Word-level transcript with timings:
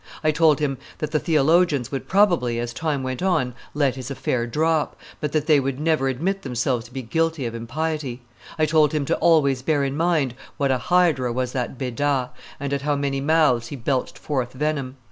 I 0.23 0.31
told 0.31 0.57
him 0.59 0.79
that 0.97 1.11
the 1.11 1.19
theologians 1.19 1.91
would 1.91 2.07
probably, 2.07 2.57
as 2.57 2.73
time 2.73 3.03
went 3.03 3.21
on, 3.21 3.53
let 3.75 3.93
his 3.95 4.09
affair 4.09 4.47
drop, 4.47 4.95
but 5.19 5.31
that 5.31 5.45
they 5.45 5.59
would 5.59 5.79
never 5.79 6.07
admit 6.07 6.41
themselves 6.41 6.85
to 6.85 6.91
be 6.91 7.03
guilty 7.03 7.45
of 7.45 7.53
impiety. 7.53 8.23
I 8.57 8.65
told 8.65 8.93
him 8.93 9.05
to 9.05 9.15
always 9.17 9.61
bear 9.61 9.83
in 9.83 9.95
mind 9.95 10.33
what 10.57 10.71
a 10.71 10.79
hydra 10.79 11.31
was 11.31 11.51
that 11.51 11.77
Beda, 11.77 12.31
and 12.59 12.73
at 12.73 12.81
how 12.81 12.95
many 12.95 13.21
mouths 13.21 13.67
he 13.67 13.75
belched 13.75 14.17
forth 14.17 14.53
venom. 14.53 14.97